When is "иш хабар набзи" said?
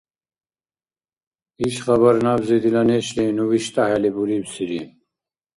1.65-2.57